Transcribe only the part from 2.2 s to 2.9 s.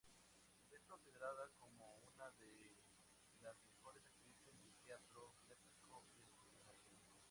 de